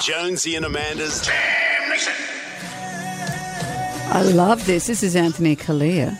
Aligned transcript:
Jonesy 0.00 0.56
and 0.56 0.64
Amanda's 0.64 1.28
I 4.12 4.22
love 4.22 4.64
this. 4.66 4.86
This 4.86 5.02
is 5.02 5.14
Anthony 5.14 5.54
Callea. 5.54 6.18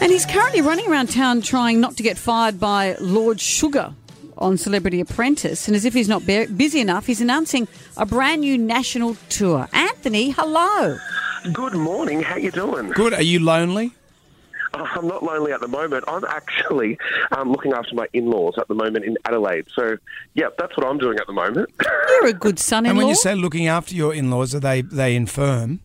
And 0.00 0.10
he's 0.10 0.26
currently 0.26 0.60
running 0.60 0.88
around 0.88 1.10
town 1.10 1.42
trying 1.42 1.80
not 1.80 1.96
to 1.98 2.02
get 2.02 2.16
fired 2.16 2.58
by 2.58 2.96
Lord 3.00 3.40
Sugar 3.40 3.94
on 4.36 4.56
Celebrity 4.56 5.00
Apprentice. 5.00 5.68
And 5.68 5.76
as 5.76 5.84
if 5.84 5.92
he's 5.92 6.08
not 6.08 6.26
be- 6.26 6.46
busy 6.46 6.80
enough, 6.80 7.06
he's 7.06 7.20
announcing 7.20 7.68
a 7.96 8.06
brand 8.06 8.40
new 8.40 8.56
national 8.56 9.16
tour. 9.28 9.68
Anthony, 9.72 10.30
hello. 10.30 10.98
Good 11.52 11.74
morning. 11.74 12.22
How 12.22 12.36
you 12.36 12.50
doing? 12.50 12.88
Good. 12.90 13.12
Are 13.12 13.22
you 13.22 13.40
lonely? 13.40 13.92
I'm 14.96 15.06
not 15.06 15.22
lonely 15.22 15.52
at 15.52 15.60
the 15.60 15.68
moment. 15.68 16.04
I'm 16.08 16.24
actually 16.24 16.98
um, 17.32 17.50
looking 17.50 17.72
after 17.72 17.94
my 17.94 18.06
in-laws 18.12 18.54
at 18.58 18.68
the 18.68 18.74
moment 18.74 19.04
in 19.04 19.16
Adelaide. 19.24 19.66
So, 19.74 19.96
yeah, 20.34 20.48
that's 20.58 20.76
what 20.76 20.86
I'm 20.86 20.98
doing 20.98 21.18
at 21.18 21.26
the 21.26 21.32
moment. 21.32 21.70
You're 22.10 22.28
a 22.28 22.32
good 22.32 22.58
son-in-law. 22.58 22.90
And 22.90 22.98
when 22.98 23.08
you 23.08 23.14
say 23.14 23.34
looking 23.34 23.66
after 23.66 23.94
your 23.94 24.14
in-laws, 24.14 24.54
are 24.54 24.60
they 24.60 24.82
they 24.82 25.14
infirm? 25.16 25.80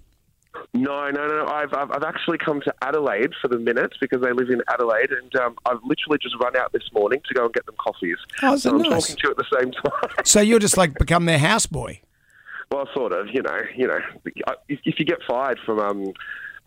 no, 0.73 1.09
no, 1.11 1.27
no. 1.27 1.45
I've, 1.47 1.73
I've 1.73 1.91
I've 1.91 2.03
actually 2.03 2.39
come 2.39 2.61
to 2.61 2.73
Adelaide 2.81 3.31
for 3.41 3.47
the 3.47 3.59
minute 3.59 3.93
because 4.01 4.21
they 4.21 4.31
live 4.31 4.49
in 4.49 4.61
Adelaide, 4.67 5.11
and 5.11 5.35
um, 5.35 5.55
I've 5.65 5.79
literally 5.83 6.17
just 6.19 6.35
run 6.41 6.55
out 6.57 6.71
this 6.73 6.91
morning 6.93 7.21
to 7.27 7.33
go 7.33 7.45
and 7.45 7.53
get 7.53 7.65
them 7.65 7.75
coffees. 7.77 8.17
Oh, 8.41 8.53
is 8.53 8.63
that 8.63 8.69
so 8.69 8.75
I'm 8.75 8.81
nice? 8.81 9.03
talking 9.03 9.15
to 9.17 9.21
you 9.23 9.31
at 9.31 9.37
the 9.37 9.59
same 9.59 9.71
time. 9.71 10.25
So 10.25 10.41
you're 10.41 10.59
just 10.59 10.77
like 10.77 10.95
become 10.97 11.25
their 11.25 11.37
houseboy. 11.39 11.99
well, 12.71 12.87
sort 12.93 13.13
of. 13.13 13.27
You 13.31 13.43
know, 13.43 13.59
you 13.75 13.87
know. 13.87 13.99
If, 14.67 14.79
if 14.83 14.99
you 14.99 15.05
get 15.05 15.19
fired 15.27 15.59
from 15.65 15.79
um, 15.79 16.13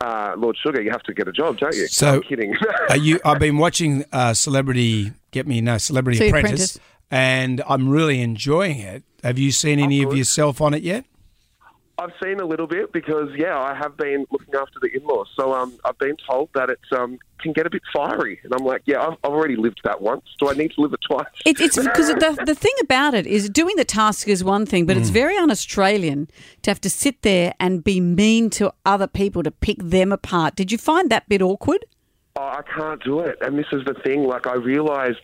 uh, 0.00 0.34
Lord 0.36 0.56
Sugar, 0.62 0.80
you 0.82 0.90
have 0.90 1.02
to 1.04 1.14
get 1.14 1.28
a 1.28 1.32
job, 1.32 1.58
don't 1.58 1.74
you? 1.74 1.86
So- 1.88 2.16
I'm 2.16 2.22
kidding. 2.22 2.54
Are 2.90 2.96
you? 2.96 3.18
I've 3.24 3.38
been 3.38 3.58
watching 3.58 4.04
uh, 4.12 4.34
Celebrity 4.34 5.12
Get 5.30 5.46
Me 5.46 5.60
No 5.60 5.78
Celebrity 5.78 6.28
Apprentice, 6.28 6.76
Apprentice. 6.76 6.78
and 7.10 7.62
I'm 7.68 7.88
really 7.88 8.20
enjoying 8.20 8.78
it. 8.78 9.02
Have 9.24 9.38
you 9.38 9.50
seen 9.52 9.78
any 9.78 10.02
of 10.02 10.10
good. 10.10 10.18
yourself 10.18 10.60
on 10.60 10.74
it 10.74 10.82
yet? 10.82 11.04
I've 11.98 12.12
seen 12.22 12.40
a 12.40 12.44
little 12.44 12.66
bit 12.66 12.92
because 12.92 13.30
yeah, 13.36 13.58
I 13.58 13.74
have 13.74 13.96
been 13.96 14.26
looking 14.30 14.54
after 14.54 14.78
the 14.80 14.88
in-laws. 14.94 15.28
So 15.34 15.54
um, 15.54 15.78
I've 15.84 15.98
been 15.98 16.16
told 16.28 16.50
that 16.54 16.68
it 16.68 16.80
um, 16.92 17.18
can 17.40 17.52
get 17.52 17.66
a 17.66 17.70
bit 17.70 17.82
fiery, 17.92 18.38
and 18.44 18.52
I'm 18.52 18.64
like, 18.64 18.82
yeah, 18.84 19.00
I've, 19.00 19.14
I've 19.24 19.32
already 19.32 19.56
lived 19.56 19.80
that 19.84 20.02
once. 20.02 20.24
Do 20.38 20.50
I 20.50 20.54
need 20.54 20.72
to 20.72 20.82
live 20.82 20.92
it 20.92 21.00
twice? 21.06 21.26
It, 21.46 21.58
it's 21.58 21.76
because 21.82 22.08
the, 22.08 22.42
the 22.44 22.54
thing 22.54 22.74
about 22.82 23.14
it 23.14 23.26
is 23.26 23.48
doing 23.48 23.76
the 23.76 23.84
task 23.84 24.28
is 24.28 24.44
one 24.44 24.66
thing, 24.66 24.84
but 24.84 24.96
it's 24.96 25.08
very 25.08 25.36
un 25.36 25.50
Australian 25.50 26.28
to 26.62 26.70
have 26.70 26.80
to 26.82 26.90
sit 26.90 27.22
there 27.22 27.54
and 27.58 27.82
be 27.82 28.00
mean 28.00 28.50
to 28.50 28.72
other 28.84 29.06
people 29.06 29.42
to 29.42 29.50
pick 29.50 29.78
them 29.78 30.12
apart. 30.12 30.54
Did 30.54 30.70
you 30.70 30.78
find 30.78 31.10
that 31.10 31.28
bit 31.28 31.40
awkward? 31.40 31.84
Oh, 32.36 32.42
I 32.42 32.62
can't 32.62 33.02
do 33.02 33.20
it. 33.20 33.38
And 33.40 33.58
this 33.58 33.66
is 33.72 33.84
the 33.84 33.94
thing. 33.94 34.24
Like 34.24 34.46
I 34.46 34.54
realised, 34.54 35.20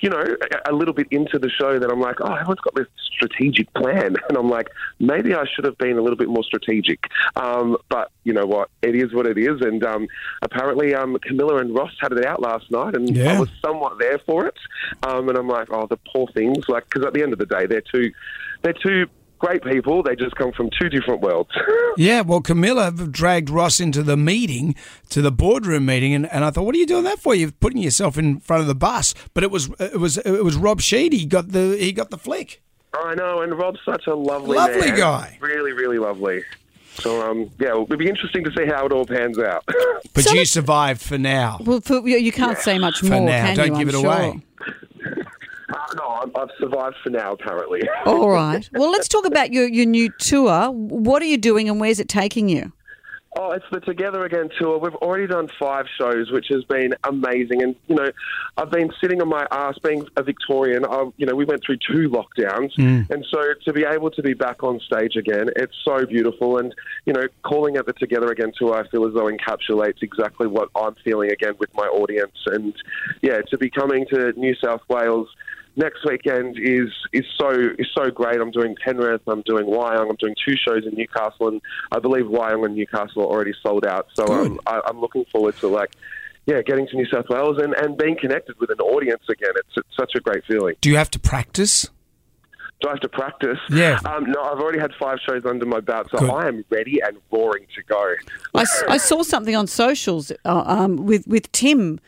you 0.00 0.10
know, 0.10 0.22
a, 0.66 0.72
a 0.72 0.74
little 0.74 0.94
bit 0.94 1.08
into 1.10 1.38
the 1.38 1.50
show 1.50 1.78
that 1.78 1.90
I'm 1.90 2.00
like, 2.00 2.16
oh, 2.20 2.32
everyone's 2.32 2.60
got 2.60 2.74
this 2.74 2.86
strategic 3.12 3.72
plan, 3.74 4.16
and 4.28 4.38
I'm 4.38 4.48
like, 4.48 4.68
maybe 4.98 5.34
I 5.34 5.44
should 5.54 5.64
have 5.64 5.78
been 5.78 5.98
a 5.98 6.02
little 6.02 6.16
bit 6.16 6.28
more 6.28 6.44
strategic. 6.44 7.04
Um, 7.36 7.76
but 7.88 8.10
you 8.24 8.32
know 8.32 8.46
what? 8.46 8.70
It 8.82 8.94
is 8.94 9.12
what 9.12 9.26
it 9.26 9.38
is. 9.38 9.60
And 9.60 9.84
um, 9.84 10.06
apparently, 10.42 10.94
um, 10.94 11.16
Camilla 11.22 11.56
and 11.58 11.74
Ross 11.74 11.92
had 12.00 12.12
it 12.12 12.24
out 12.24 12.40
last 12.40 12.70
night, 12.70 12.94
and 12.94 13.14
Yeah. 13.14 13.32
I 13.32 13.40
was 13.40 13.48
somewhat 13.64 13.98
there 13.98 14.18
for 14.20 14.46
it. 14.46 14.56
Um, 15.02 15.28
and 15.28 15.36
I'm 15.36 15.48
like, 15.48 15.68
oh, 15.70 15.86
the 15.86 15.98
poor 16.12 16.28
things. 16.28 16.68
Like, 16.68 16.84
because 16.84 17.04
at 17.06 17.14
the 17.14 17.22
end 17.22 17.32
of 17.32 17.38
the 17.38 17.46
day, 17.46 17.66
they're 17.66 17.82
two, 17.82 18.12
they're 18.62 18.72
two 18.72 19.06
great 19.42 19.62
people. 19.62 20.02
They 20.02 20.14
just 20.16 20.34
come 20.36 20.52
from 20.52 20.70
two 20.80 20.88
different 20.88 21.20
worlds. 21.20 21.50
Yeah, 21.98 22.22
well, 22.22 22.40
Camilla 22.40 22.90
dragged 22.90 23.50
Ross 23.50 23.78
into 23.78 24.02
the 24.02 24.16
meeting, 24.16 24.74
to 25.10 25.20
the 25.20 25.30
boardroom 25.30 25.84
meeting, 25.84 26.14
and, 26.14 26.24
and 26.32 26.42
I 26.42 26.50
thought, 26.50 26.64
what 26.64 26.74
are 26.74 26.78
you 26.78 26.86
doing 26.86 27.04
that 27.04 27.18
for? 27.18 27.34
You're 27.34 27.50
putting 27.52 27.82
yourself 27.82 28.16
in 28.16 28.40
front 28.40 28.62
of 28.62 28.66
the 28.66 28.74
bus. 28.74 29.12
But 29.34 29.44
it 29.44 29.50
was 29.50 29.68
it 29.78 30.00
was 30.00 30.16
it 30.16 30.42
was 30.42 30.56
Rob 30.56 30.80
Shehadie. 30.80 31.12
He 31.12 31.26
got 31.26 31.48
the 31.52 31.76
he 31.78 31.92
got 31.92 32.08
the 32.08 32.16
flick. 32.16 32.62
I 32.94 33.14
know, 33.14 33.42
and 33.42 33.58
Rob's 33.58 33.80
such 33.84 34.06
a 34.06 34.14
lovely, 34.14 34.56
Lovely 34.56 34.88
man. 34.88 34.96
guy. 34.98 35.38
Really, 35.42 35.72
really 35.72 35.98
lovely. 35.98 36.44
So, 36.94 37.22
um, 37.30 37.50
yeah, 37.58 37.68
it'll 37.70 37.86
be 37.86 38.08
interesting 38.08 38.44
to 38.44 38.52
see 38.56 38.66
how 38.66 38.84
it 38.86 38.92
all 38.92 39.04
pans 39.06 39.38
out. 39.38 39.64
But 40.14 40.24
So 40.24 40.34
you 40.34 40.44
survived 40.44 41.00
for 41.00 41.16
now. 41.18 41.58
Well, 41.64 41.80
for, 41.80 42.06
you 42.06 42.16
you 42.18 42.32
can't 42.32 42.58
say 42.58 42.78
much 42.78 43.00
For 43.00 43.06
more, 43.06 43.20
now. 43.26 43.46
can 43.46 43.56
Don't 43.56 43.66
you? 43.78 43.84
give 43.84 43.94
I'm 43.94 43.94
it 43.94 44.00
sure. 44.00 44.12
away. 44.12 44.40
No, 46.32 46.40
I'm, 46.40 46.48
I've 46.48 46.54
survived 46.58 46.96
for 47.02 47.10
now, 47.10 47.32
apparently. 47.32 47.82
All 48.06 48.30
right. 48.30 48.68
Well, 48.72 48.90
let's 48.90 49.08
talk 49.08 49.26
about 49.26 49.52
your, 49.52 49.68
your 49.68 49.86
new 49.86 50.10
tour. 50.18 50.70
What 50.70 51.22
are 51.22 51.26
you 51.26 51.38
doing 51.38 51.68
and 51.68 51.80
where's 51.80 52.00
it 52.00 52.08
taking 52.08 52.48
you? 52.48 52.72
Oh, 53.34 53.52
it's 53.52 53.64
the 53.72 53.80
Together 53.80 54.26
Again 54.26 54.50
tour. 54.58 54.78
We've 54.78 54.94
already 54.96 55.26
done 55.26 55.48
five 55.58 55.86
shows, 55.98 56.30
which 56.30 56.48
has 56.50 56.64
been 56.64 56.94
amazing. 57.04 57.62
And 57.62 57.74
you 57.86 57.94
know, 57.94 58.10
I've 58.58 58.70
been 58.70 58.90
sitting 59.00 59.22
on 59.22 59.28
my 59.28 59.46
ass, 59.50 59.78
being 59.82 60.06
a 60.18 60.22
Victorian. 60.22 60.84
I, 60.84 61.10
you 61.16 61.24
know, 61.24 61.34
we 61.34 61.46
went 61.46 61.62
through 61.64 61.78
two 61.78 62.10
lockdowns, 62.10 62.76
mm. 62.76 63.08
and 63.08 63.26
so 63.30 63.42
to 63.64 63.72
be 63.72 63.84
able 63.84 64.10
to 64.10 64.22
be 64.22 64.34
back 64.34 64.62
on 64.62 64.80
stage 64.80 65.16
again, 65.16 65.48
it's 65.56 65.74
so 65.82 66.04
beautiful. 66.04 66.58
And 66.58 66.74
you 67.06 67.14
know, 67.14 67.26
calling 67.42 67.76
it 67.76 67.86
the 67.86 67.94
Together 67.94 68.30
Again 68.30 68.52
tour, 68.54 68.74
I 68.74 68.86
feel 68.88 69.06
as 69.06 69.14
though 69.14 69.30
encapsulates 69.30 70.02
exactly 70.02 70.46
what 70.46 70.68
I'm 70.76 70.94
feeling 71.02 71.30
again 71.30 71.54
with 71.58 71.74
my 71.74 71.86
audience. 71.86 72.36
And 72.44 72.74
yeah, 73.22 73.40
to 73.48 73.56
be 73.56 73.70
coming 73.70 74.04
to 74.12 74.32
New 74.38 74.54
South 74.56 74.82
Wales 74.90 75.28
next 75.76 76.04
weekend 76.04 76.58
is 76.58 76.88
is 77.12 77.24
so 77.38 77.50
is 77.78 77.88
so 77.94 78.10
great. 78.10 78.40
I'm 78.40 78.50
doing 78.50 78.76
Penrith, 78.84 79.22
I'm 79.26 79.42
doing 79.42 79.66
Wyong, 79.66 80.10
I'm 80.10 80.16
doing 80.16 80.34
two 80.46 80.56
shows 80.56 80.84
in 80.86 80.94
Newcastle, 80.94 81.48
and 81.48 81.60
I 81.90 81.98
believe 81.98 82.26
Wyong 82.26 82.64
and 82.64 82.74
Newcastle 82.74 83.22
are 83.22 83.26
already 83.26 83.54
sold 83.62 83.84
out. 83.86 84.08
So 84.14 84.26
um, 84.26 84.60
I, 84.66 84.80
I'm 84.86 85.00
looking 85.00 85.24
forward 85.26 85.56
to 85.58 85.68
like. 85.68 85.90
Yeah, 86.44 86.60
getting 86.60 86.88
to 86.88 86.96
New 86.96 87.06
South 87.06 87.26
Wales 87.28 87.58
and, 87.62 87.72
and 87.72 87.96
being 87.96 88.18
connected 88.18 88.58
with 88.58 88.68
an 88.70 88.80
audience 88.80 89.22
again. 89.30 89.52
It's, 89.54 89.76
it's 89.76 89.96
such 89.96 90.16
a 90.16 90.20
great 90.20 90.44
feeling. 90.44 90.74
Do 90.80 90.90
you 90.90 90.96
have 90.96 91.08
to 91.12 91.20
practice? 91.20 91.88
Do 92.80 92.88
I 92.88 92.90
have 92.90 93.00
to 93.00 93.08
practice? 93.08 93.60
Yeah. 93.70 94.00
Um, 94.04 94.24
no, 94.24 94.42
I've 94.42 94.58
already 94.58 94.80
had 94.80 94.90
five 94.98 95.18
shows 95.24 95.46
under 95.46 95.64
my 95.66 95.78
belt, 95.78 96.08
so 96.10 96.18
Good. 96.18 96.30
I 96.30 96.48
am 96.48 96.64
ready 96.68 96.98
and 97.00 97.16
roaring 97.30 97.66
to 97.76 97.82
go. 97.84 98.14
I 98.56 98.96
saw 98.96 99.22
something 99.22 99.54
on 99.54 99.68
socials 99.68 100.32
uh, 100.44 100.64
um, 100.66 100.96
with, 101.06 101.28
with 101.28 101.52
Tim 101.52 101.78
was 101.92 102.00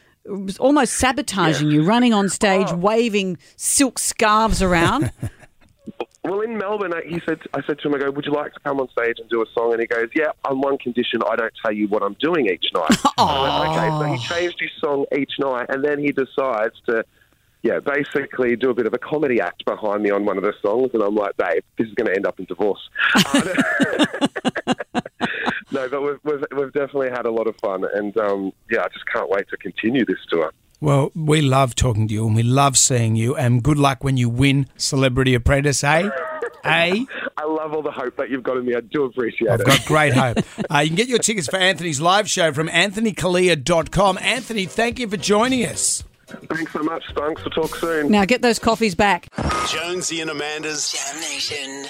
almost 0.59 0.95
sabotaging 0.95 1.71
you, 1.71 1.83
running 1.85 2.13
on 2.15 2.29
stage, 2.29 2.69
Oh. 2.71 2.77
waving 2.77 3.39
silk 3.57 3.99
scarves 3.99 4.63
around. 4.63 5.13
Well, 6.27 6.41
in 6.41 6.57
Melbourne, 6.57 6.95
I- 6.95 7.03
he 7.07 7.21
said, 7.27 7.41
I 7.53 7.61
said 7.67 7.79
to 7.81 7.89
him, 7.89 7.95
I 7.97 7.99
go, 7.99 8.11
would 8.11 8.25
you 8.25 8.33
like 8.33 8.55
to 8.55 8.61
come 8.61 8.81
on 8.81 8.89
stage 8.89 9.17
and 9.19 9.29
do 9.29 9.43
a 9.43 9.47
song? 9.53 9.73
And 9.73 9.81
he 9.83 9.87
goes, 9.87 10.09
yeah, 10.15 10.29
on 10.47 10.59
one 10.63 10.79
condition, 10.79 11.21
I 11.29 11.37
don't 11.37 11.53
tell 11.63 11.71
you 11.71 11.87
what 11.89 12.03
I'm 12.03 12.15
doing 12.19 12.47
each 12.47 12.65
night. 12.75 12.89
Went, 13.19 13.69
okay, 13.69 13.91
so 13.91 14.05
he 14.05 14.19
changed 14.41 14.57
his 14.59 14.71
song 14.81 15.05
each 15.15 15.33
night, 15.39 15.67
and 15.69 15.85
then 15.85 15.99
he 15.99 16.13
decides 16.13 16.77
to, 16.87 17.05
yeah, 17.63 17.79
basically 17.79 18.57
do 18.57 18.71
a 18.71 18.75
bit 18.75 18.87
of 18.87 18.95
a 18.95 18.99
comedy 18.99 19.39
act 19.39 19.67
behind 19.67 20.03
me 20.03 20.09
on 20.13 20.25
one 20.25 20.39
of 20.39 20.45
the 20.45 20.55
songs, 20.63 20.93
and 20.95 21.03
I'm 21.03 21.15
like, 21.15 21.37
babe, 21.37 21.63
this 21.77 21.89
is 21.89 21.93
going 21.95 22.07
to 22.07 22.15
end 22.17 22.25
up 22.27 22.41
in 22.41 22.47
divorce. 22.47 22.81
Uh, 24.65 25.01
no, 25.73 25.89
but 25.89 26.03
we've, 26.03 26.19
we've, 26.25 26.45
we've 26.57 26.64
definitely 26.75 27.11
had 27.11 27.27
a 27.27 27.31
lot 27.31 27.47
of 27.47 27.57
fun, 27.57 27.85
and 27.95 28.17
um, 28.19 28.53
yeah, 28.71 28.81
I 28.81 28.89
just 28.89 29.07
can't 29.07 29.31
wait 29.31 29.49
to 29.49 29.57
continue 29.57 30.05
this 30.05 30.19
tour. 30.29 30.53
Well, 30.85 31.13
we 31.15 31.41
love 31.41 31.75
talking 31.75 32.09
to 32.09 32.13
you 32.13 32.27
and 32.27 32.37
we 32.37 32.43
love 32.43 32.77
seeing 32.77 33.17
you. 33.17 33.35
And 33.35 33.63
good 33.63 33.79
luck 33.79 34.05
when 34.05 34.19
you 34.19 34.29
win 34.29 34.67
Celebrity 34.77 35.35
Apprentice, 35.35 35.83
eh? 35.83 36.11
eh? 36.65 37.05
I 37.39 37.45
love 37.47 37.73
all 37.73 37.81
the 37.81 37.91
hope 37.91 38.17
that 38.19 38.29
you've 38.29 38.43
got 38.43 38.59
in 38.59 38.67
me. 38.67 38.75
I 38.75 38.81
do 38.81 39.05
appreciate 39.05 39.49
it. 39.49 39.51
I've 39.51 39.65
got 39.65 39.83
great 39.87 40.13
hope. 40.15 40.39
Uh, 40.71 40.81
you 40.81 40.89
can 40.89 40.97
get 40.97 41.09
your 41.09 41.21
tickets 41.21 41.49
for 41.49 41.57
Anthony's 41.57 42.03
live 42.03 42.29
show 42.29 42.53
from 42.53 42.69
anthonycallea.com. 42.69 44.19
Anthony, 44.19 44.67
thank 44.67 44.99
you 44.99 45.09
for 45.09 45.17
joining 45.17 45.65
us. 45.65 46.05
Thanks 46.27 46.73
so 46.73 46.83
much, 46.83 47.07
Spunks. 47.09 47.43
We'll 47.45 47.67
talk 47.67 47.77
soon. 47.77 48.11
now 48.11 48.27
get 48.27 48.43
those 48.43 48.59
coffees 48.59 48.95
back. 48.95 49.29
Jonesy 49.69 50.21
and 50.21 50.31
Amanda's 50.31 50.93
Jam 50.93 51.21
Nation. 51.21 51.87